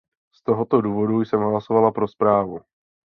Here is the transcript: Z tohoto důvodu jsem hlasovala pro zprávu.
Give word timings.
Z 0.35 0.43
tohoto 0.43 0.81
důvodu 0.81 1.21
jsem 1.21 1.39
hlasovala 1.39 1.91
pro 1.91 2.07
zprávu. 2.07 2.59